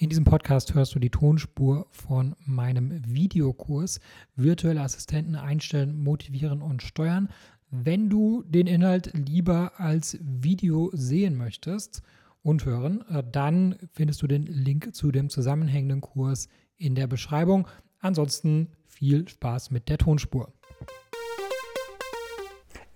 [0.00, 4.00] In diesem Podcast hörst du die Tonspur von meinem Videokurs
[4.34, 7.28] Virtuelle Assistenten einstellen, motivieren und steuern.
[7.70, 12.00] Wenn du den Inhalt lieber als Video sehen möchtest
[12.42, 16.48] und hören, äh, dann findest du den Link zu dem zusammenhängenden Kurs
[16.78, 17.68] in der Beschreibung.
[17.98, 20.50] Ansonsten viel Spaß mit der Tonspur.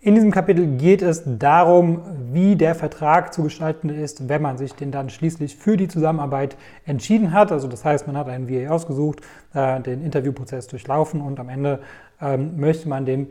[0.05, 4.75] In diesem Kapitel geht es darum, wie der Vertrag zu gestalten ist, wenn man sich
[4.75, 7.51] denn dann schließlich für die Zusammenarbeit entschieden hat.
[7.51, 9.23] Also das heißt, man hat einen VA ausgesucht,
[9.55, 11.81] äh, den Interviewprozess durchlaufen und am Ende
[12.21, 13.29] ähm, möchte man dem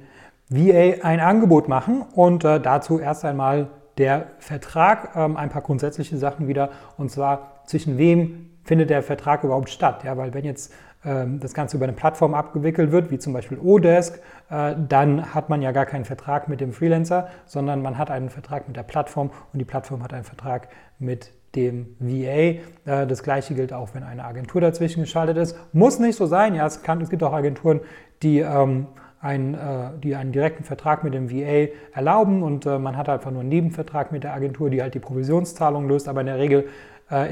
[0.50, 3.68] VA ein Angebot machen und äh, dazu erst einmal
[4.00, 9.44] der Vertrag, ähm, ein paar grundsätzliche Sachen wieder und zwar zwischen wem findet der Vertrag
[9.44, 10.04] überhaupt statt.
[10.04, 14.22] Ja, weil wenn jetzt das Ganze über eine Plattform abgewickelt wird, wie zum Beispiel Odesk,
[14.50, 18.30] äh, dann hat man ja gar keinen Vertrag mit dem Freelancer, sondern man hat einen
[18.30, 22.16] Vertrag mit der Plattform und die Plattform hat einen Vertrag mit dem VA.
[22.16, 25.58] Äh, das gleiche gilt auch, wenn eine Agentur dazwischen geschaltet ist.
[25.74, 26.56] Muss nicht so sein.
[26.56, 27.82] Ja, es, kann, es gibt auch Agenturen,
[28.22, 28.88] die, ähm,
[29.20, 33.42] einen, äh, die einen direkten Vertrag mit dem VA erlauben und man hat einfach nur
[33.42, 36.08] einen Nebenvertrag mit der Agentur, die halt die Provisionszahlung löst.
[36.08, 36.68] Aber in der Regel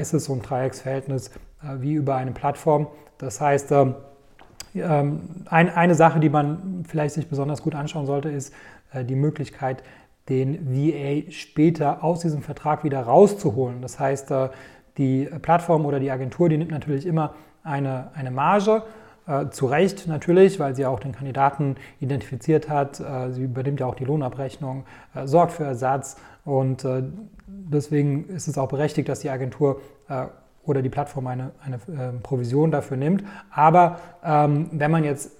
[0.00, 1.30] ist es so ein Dreiecksverhältnis
[1.62, 2.88] äh, wie über eine Plattform.
[3.18, 3.94] Das heißt, ähm,
[4.74, 8.54] ähm, eine Sache, die man vielleicht sich besonders gut anschauen sollte, ist
[8.92, 9.82] äh, die Möglichkeit,
[10.28, 13.82] den VA später aus diesem Vertrag wieder rauszuholen.
[13.82, 14.32] Das heißt,
[14.96, 18.84] die Plattform oder die Agentur, die nimmt natürlich immer eine, eine Marge,
[19.50, 23.02] zu Recht natürlich, weil sie auch den Kandidaten identifiziert hat.
[23.32, 24.84] sie übernimmt ja auch die Lohnabrechnung,
[25.24, 26.84] sorgt für Ersatz und
[27.46, 30.26] deswegen ist es auch berechtigt, dass die Agentur äh,
[30.64, 33.24] oder die Plattform eine, eine äh, Provision dafür nimmt.
[33.50, 35.32] Aber ähm, wenn man jetzt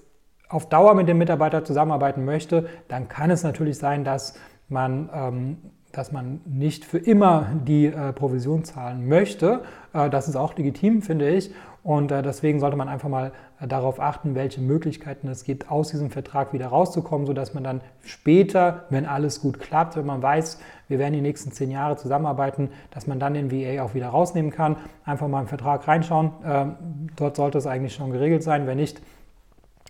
[0.48, 4.34] auf Dauer mit dem Mitarbeiter zusammenarbeiten möchte, dann kann es natürlich sein, dass
[4.68, 5.56] man, ähm,
[5.92, 9.62] dass man nicht für immer die äh, Provision zahlen möchte.
[9.92, 11.52] Äh, das ist auch legitim, finde ich.
[11.84, 15.90] Und äh, deswegen sollte man einfach mal äh, darauf achten, welche Möglichkeiten es gibt, aus
[15.90, 20.58] diesem Vertrag wieder rauszukommen, sodass man dann später, wenn alles gut klappt, wenn man weiß,
[20.88, 24.50] wir werden die nächsten zehn Jahre zusammenarbeiten, dass man dann den VA auch wieder rausnehmen
[24.50, 24.76] kann.
[25.04, 26.30] Einfach mal im Vertrag reinschauen.
[26.44, 26.76] Ähm,
[27.16, 28.66] dort sollte es eigentlich schon geregelt sein.
[28.66, 29.02] Wenn nicht,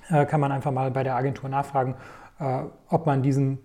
[0.09, 1.95] äh, kann man einfach mal bei der Agentur nachfragen,
[2.89, 3.59] ob man diesen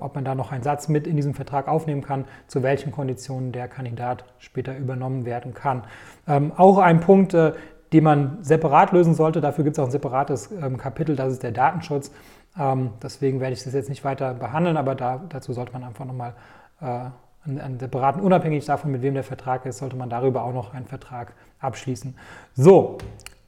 [0.00, 3.52] ob man da noch einen Satz mit in diesem Vertrag aufnehmen kann, zu welchen Konditionen
[3.52, 5.84] der Kandidat später übernommen werden kann.
[6.26, 7.52] Ähm, auch ein Punkt, äh,
[7.92, 11.42] den man separat lösen sollte, dafür gibt es auch ein separates ähm, Kapitel, das ist
[11.42, 12.10] der Datenschutz.
[13.02, 16.34] deswegen werde ich das jetzt nicht weiter behandeln, aber da, dazu sollte man einfach nochmal
[16.80, 17.10] äh,
[17.48, 20.86] einen, separaten, unabhängig davon, mit wem der Vertrag ist, sollte man darüber auch noch einen
[20.86, 22.16] Vertrag abschließen.
[22.54, 22.98] So,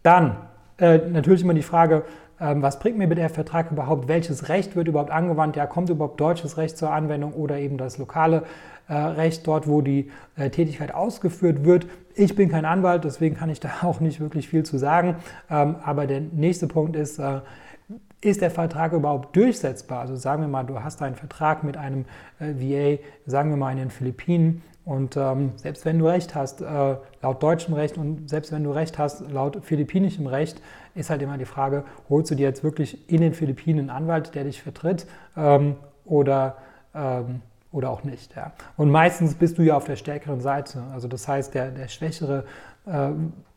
[0.02, 0.36] dann
[0.78, 4.88] äh, natürlich immer die Frage, ähm, was bringt mir der Vertrag überhaupt, welches Recht wird
[4.88, 8.44] überhaupt angewandt, ja, kommt überhaupt deutsches Recht zur Anwendung oder eben das lokale
[8.88, 11.86] äh, Recht dort, wo die äh, Tätigkeit ausgeführt wird.
[12.14, 15.16] Ich bin kein Anwalt, deswegen kann ich da auch nicht wirklich viel zu sagen,
[15.50, 17.40] ähm, aber der nächste Punkt ist, äh,
[18.20, 20.00] ist der Vertrag überhaupt durchsetzbar?
[20.00, 22.04] Also sagen wir mal, du hast einen Vertrag mit einem
[22.38, 26.96] VA, sagen wir mal in den Philippinen, und ähm, selbst wenn du recht hast, äh,
[27.22, 30.60] laut deutschem Recht und selbst wenn du recht hast, laut philippinischem Recht,
[30.94, 34.34] ist halt immer die Frage, holst du dir jetzt wirklich in den Philippinen einen Anwalt,
[34.34, 35.06] der dich vertritt
[35.36, 36.56] ähm, oder,
[36.94, 37.42] ähm,
[37.72, 38.34] oder auch nicht.
[38.34, 38.52] Ja.
[38.76, 40.82] Und meistens bist du ja auf der stärkeren Seite.
[40.92, 42.44] Also das heißt, der, der schwächere
[42.86, 43.10] äh,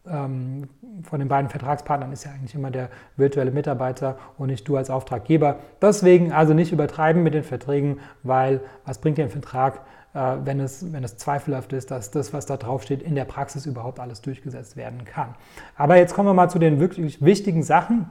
[0.06, 0.69] ähm,
[1.03, 4.90] von den beiden Vertragspartnern ist ja eigentlich immer der virtuelle Mitarbeiter und nicht du als
[4.90, 5.57] Auftraggeber.
[5.81, 9.81] Deswegen also nicht übertreiben mit den Verträgen, weil was bringt dir ein Vertrag,
[10.13, 13.66] äh, wenn, es, wenn es zweifelhaft ist, dass das, was da draufsteht, in der Praxis
[13.66, 15.35] überhaupt alles durchgesetzt werden kann.
[15.78, 18.07] Aber jetzt kommen wir mal zu den wirklich wichtigen Sachen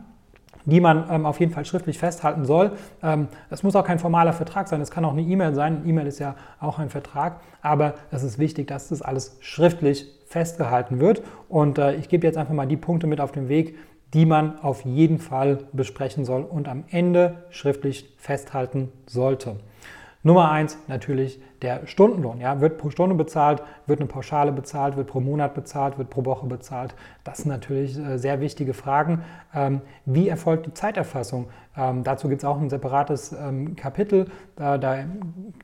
[0.65, 2.73] die man ähm, auf jeden Fall schriftlich festhalten soll.
[3.03, 5.83] Ähm, das muss auch kein formaler Vertrag sein, es kann auch eine E-Mail sein.
[5.87, 11.01] E-Mail ist ja auch ein Vertrag, aber es ist wichtig, dass das alles schriftlich festgehalten
[11.01, 11.23] wird.
[11.49, 13.77] Und äh, ich gebe jetzt einfach mal die Punkte mit auf den Weg,
[14.15, 19.57] die man auf jeden Fall besprechen soll und am Ende schriftlich festhalten sollte.
[20.25, 22.41] Nummer eins natürlich der Stundenlohn.
[22.41, 26.25] Ja, wird pro Stunde bezahlt, wird eine Pauschale bezahlt, wird pro Monat bezahlt, wird pro
[26.25, 26.95] Woche bezahlt.
[27.25, 29.23] Das sind natürlich äh, sehr wichtige Fragen.
[29.55, 31.49] Ähm, wie erfolgt die Zeiterfassung?
[31.77, 34.27] Ähm, dazu gibt es auch ein separates ähm, Kapitel.
[34.57, 35.05] Da, da,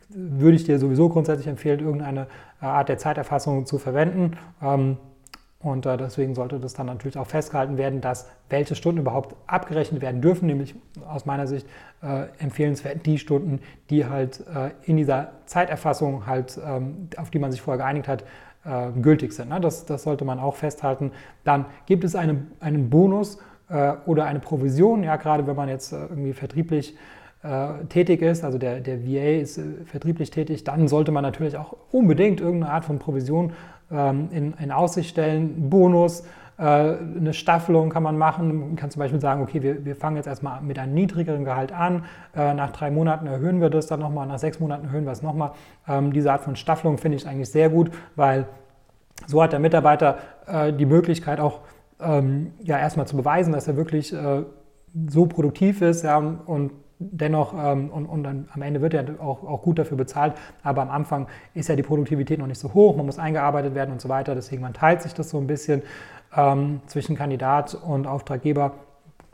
[0.08, 2.26] würde ich dir sowieso grundsätzlich empfehlen, irgendeine
[2.62, 4.36] äh, Art der Zeiterfassung zu verwenden.
[5.60, 10.00] Und äh, deswegen sollte das dann natürlich auch festgehalten werden, dass welche Stunden überhaupt abgerechnet
[10.00, 10.76] werden dürfen, nämlich
[11.08, 11.66] aus meiner Sicht
[12.00, 13.60] äh, empfehlenswert die Stunden,
[13.90, 18.22] die halt äh, in dieser Zeiterfassung halt, ähm, auf die man sich vorher geeinigt hat,
[18.64, 19.48] äh, gültig sind.
[19.48, 19.60] Ne?
[19.60, 21.10] Das, das, sollte man auch festhalten.
[21.42, 23.38] Dann gibt es eine, einen Bonus
[23.68, 26.96] äh, oder eine Provision, ja, gerade wenn man jetzt äh, irgendwie vertrieblich
[27.88, 32.40] tätig ist, also der, der VA ist vertrieblich tätig, dann sollte man natürlich auch unbedingt
[32.40, 33.52] irgendeine Art von Provision
[33.90, 35.70] ähm, in, in Aussicht stellen.
[35.70, 36.24] Bonus,
[36.58, 38.60] äh, eine Staffelung kann man machen.
[38.60, 41.72] Man kann zum Beispiel sagen, okay, wir, wir fangen jetzt erstmal mit einem niedrigeren Gehalt
[41.72, 42.04] an.
[42.34, 45.22] Äh, nach drei Monaten erhöhen wir das dann nochmal, nach sechs Monaten erhöhen wir es
[45.22, 45.52] nochmal.
[45.86, 48.46] Ähm, diese Art von Staffelung finde ich eigentlich sehr gut, weil
[49.26, 51.60] so hat der Mitarbeiter äh, die Möglichkeit auch
[52.00, 54.14] ähm, ja, erstmal zu beweisen, dass er wirklich
[55.08, 59.44] so produktiv ist ja, und dennoch, ähm, und, und dann am Ende wird er auch,
[59.44, 62.96] auch gut dafür bezahlt, aber am Anfang ist ja die Produktivität noch nicht so hoch,
[62.96, 65.82] man muss eingearbeitet werden und so weiter, deswegen man teilt sich das so ein bisschen
[66.36, 68.72] ähm, zwischen Kandidat und Auftraggeber,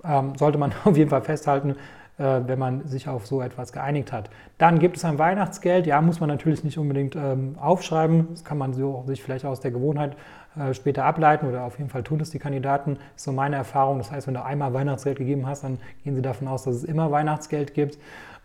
[0.05, 1.77] ähm, sollte man auf jeden Fall festhalten,
[2.19, 4.31] äh, wenn man sich auf so etwas geeinigt hat.
[4.59, 8.59] Dann gibt es ein Weihnachtsgeld, ja, muss man natürlich nicht unbedingt ähm, aufschreiben, das kann
[8.59, 10.17] man so sich vielleicht aus der Gewohnheit
[10.57, 12.95] äh, später ableiten oder auf jeden Fall tun es die Kandidaten.
[12.95, 13.99] Das ist so meine Erfahrung.
[13.99, 16.85] Das heißt, wenn du einmal Weihnachtsgeld gegeben hast, dann gehen sie davon aus, dass es
[16.85, 17.99] immer Weihnachtsgeld gibt.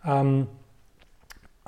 [0.04, 0.48] Ähm,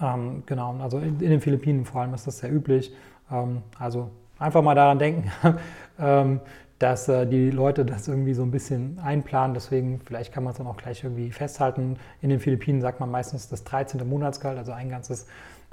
[0.01, 2.93] ähm, genau, also in, in, den Philippinen vor allem ist das sehr üblich.
[3.31, 5.31] Ähm, also einfach mal daran denken,
[6.01, 6.41] ähm,
[6.83, 9.55] dass äh, die Leute das irgendwie so ein bisschen einplanen.
[9.55, 11.97] Deswegen, vielleicht kann man es dann auch gleich irgendwie festhalten.
[12.21, 14.07] In den Philippinen sagt man meistens das 13.
[14.09, 15.27] Monatsgehalt, also ein ganzes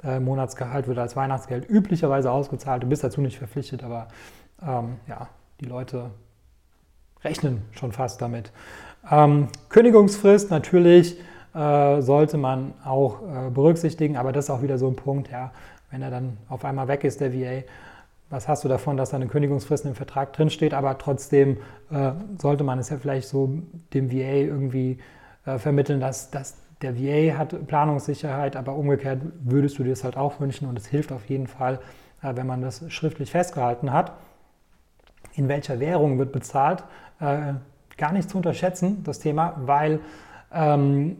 [0.04, 2.84] äh, Monatsgehalt wird als Weihnachtsgeld üblicherweise ausgezahlt.
[2.84, 4.06] Du bist dazu nicht verpflichtet, aber
[4.62, 5.28] ähm, ja,
[5.60, 6.10] die Leute
[7.24, 8.52] rechnen schon fast damit.
[9.10, 11.18] Ähm, Kündigungsfrist natürlich
[11.54, 15.50] äh, sollte man auch äh, berücksichtigen, aber das ist auch wieder so ein Punkt, ja,
[15.90, 17.64] wenn er dann auf einmal weg ist, der VA,
[18.30, 21.58] was hast du davon, dass da eine Kündigungsfrist im Vertrag drinsteht, aber trotzdem
[21.90, 23.58] äh, sollte man es ja vielleicht so
[23.92, 24.98] dem VA irgendwie
[25.44, 30.16] äh, vermitteln, dass, dass der VA hat Planungssicherheit, aber umgekehrt würdest du dir das halt
[30.16, 31.80] auch wünschen und es hilft auf jeden Fall,
[32.22, 34.12] äh, wenn man das schriftlich festgehalten hat.
[35.34, 36.84] In welcher Währung wird bezahlt,
[37.20, 37.54] äh,
[37.96, 40.00] gar nicht zu unterschätzen, das Thema, weil
[40.52, 41.16] ähm,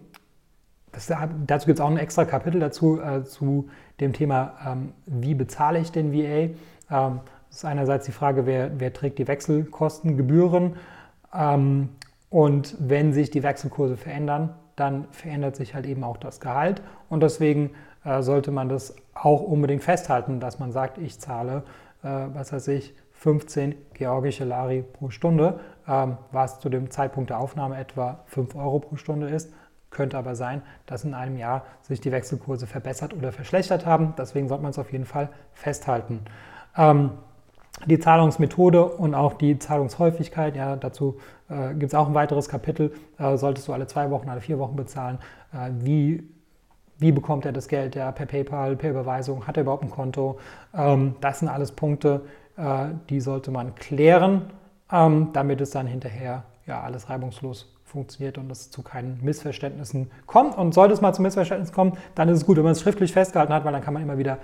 [0.93, 1.13] das,
[1.47, 3.69] dazu gibt es auch ein extra Kapitel dazu, äh, zu
[4.01, 6.55] dem Thema, ähm, wie bezahle ich den VA.
[6.91, 10.77] Ähm, das ist einerseits die Frage, wer, wer trägt die Wechselkostengebühren
[11.35, 11.91] ähm,
[12.29, 17.23] und wenn sich die Wechselkurse verändern, dann verändert sich halt eben auch das Gehalt und
[17.23, 17.71] deswegen
[18.05, 21.65] äh, sollte man das auch unbedingt festhalten, dass man sagt, ich zahle,
[22.03, 27.39] äh, was weiß ich, 15 georgische Lari pro Stunde, ähm, was zu dem Zeitpunkt der
[27.39, 29.53] Aufnahme etwa 5 Euro pro Stunde ist.
[29.91, 34.15] Könnte aber sein, dass in einem Jahr sich die Wechselkurse verbessert oder verschlechtert haben.
[34.17, 36.21] Deswegen sollte man es auf jeden Fall festhalten.
[36.77, 37.11] Ähm,
[37.87, 41.19] die Zahlungsmethode und auch die Zahlungshäufigkeit, ja, dazu
[41.49, 42.93] äh, gibt es auch ein weiteres Kapitel.
[43.19, 45.19] Äh, solltest du alle zwei Wochen, alle vier Wochen bezahlen?
[45.53, 46.23] Äh, wie,
[46.99, 47.95] wie bekommt er das Geld?
[47.95, 49.47] Ja, per PayPal, per Überweisung?
[49.47, 50.39] Hat er überhaupt ein Konto?
[50.75, 52.23] Ähm, das sind alles Punkte,
[52.57, 54.51] äh, die sollte man klären,
[54.93, 60.57] ähm, damit es dann hinterher ja alles reibungslos funktioniert und es zu keinen Missverständnissen kommt.
[60.57, 63.13] Und sollte es mal zu Missverständnissen kommen, dann ist es gut, wenn man es schriftlich
[63.13, 64.39] festgehalten hat, weil dann kann man immer wieder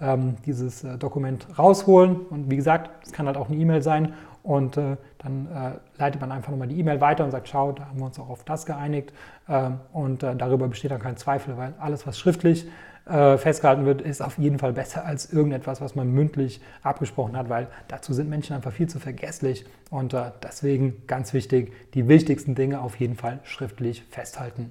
[0.00, 2.16] ähm, dieses äh, Dokument rausholen.
[2.16, 4.14] Und wie gesagt, es kann halt auch eine E-Mail sein.
[4.42, 7.86] Und äh, dann äh, leitet man einfach nochmal die E-Mail weiter und sagt, schau, da
[7.86, 9.12] haben wir uns auch auf das geeinigt.
[9.48, 12.66] Ähm, und äh, darüber besteht dann kein Zweifel, weil alles, was schriftlich
[13.08, 17.48] äh, festgehalten wird, ist auf jeden Fall besser als irgendetwas, was man mündlich abgesprochen hat,
[17.48, 22.54] weil dazu sind Menschen einfach viel zu vergesslich und äh, deswegen ganz wichtig, die wichtigsten
[22.54, 24.70] Dinge auf jeden Fall schriftlich festhalten.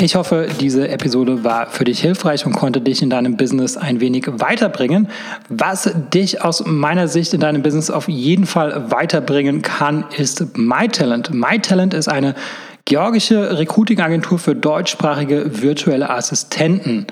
[0.00, 3.98] Ich hoffe, diese Episode war für dich hilfreich und konnte dich in deinem Business ein
[3.98, 5.08] wenig weiterbringen.
[5.48, 11.34] Was dich aus meiner Sicht in deinem Business auf jeden Fall weiterbringen kann, ist MyTalent.
[11.34, 12.36] MyTalent ist eine
[12.84, 17.08] georgische Recruiting-Agentur für deutschsprachige virtuelle Assistenten.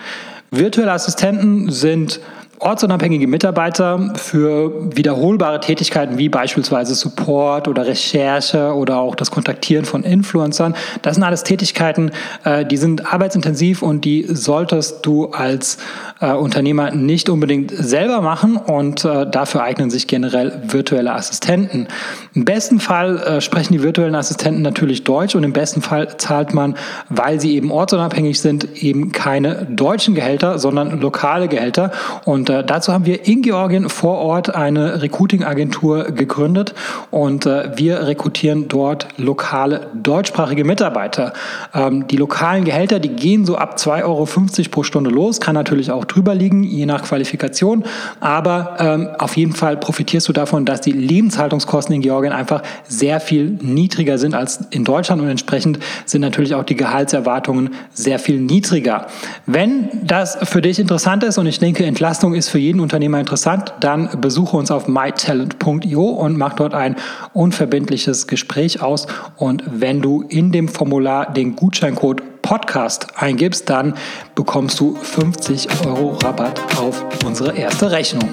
[0.52, 2.20] Virtuelle Assistenten sind
[2.58, 10.02] ortsunabhängige Mitarbeiter für wiederholbare Tätigkeiten wie beispielsweise Support oder Recherche oder auch das Kontaktieren von
[10.04, 10.74] Influencern.
[11.02, 12.10] Das sind alles Tätigkeiten,
[12.44, 15.78] äh, die sind arbeitsintensiv und die solltest du als
[16.20, 21.88] äh, Unternehmer nicht unbedingt selber machen und äh, dafür eignen sich generell virtuelle Assistenten.
[22.34, 26.76] Im besten Fall sprechen die virtuellen Assistenten natürlich Deutsch und im besten Fall zahlt man,
[27.08, 31.92] weil sie eben ortsunabhängig sind, eben keine deutschen Gehälter, sondern lokale Gehälter
[32.24, 36.74] und und äh, dazu haben wir in Georgien vor Ort eine Recruiting-Agentur gegründet
[37.10, 41.32] und äh, wir rekrutieren dort lokale deutschsprachige Mitarbeiter.
[41.74, 44.28] Ähm, die lokalen Gehälter, die gehen so ab 2,50 Euro
[44.70, 47.84] pro Stunde los, kann natürlich auch drüber liegen, je nach Qualifikation,
[48.20, 53.18] aber ähm, auf jeden Fall profitierst du davon, dass die Lebenshaltungskosten in Georgien einfach sehr
[53.18, 58.40] viel niedriger sind als in Deutschland und entsprechend sind natürlich auch die Gehaltserwartungen sehr viel
[58.40, 59.06] niedriger.
[59.46, 63.74] Wenn das für dich interessant ist und ich denke, Entlastung ist für jeden Unternehmer interessant,
[63.80, 66.96] dann besuche uns auf mytalent.io und mach dort ein
[67.32, 69.06] unverbindliches Gespräch aus.
[69.36, 73.94] Und wenn du in dem Formular den Gutscheincode Podcast eingibst, dann
[74.36, 78.28] bekommst du 50 Euro Rabatt auf unsere erste Rechnung.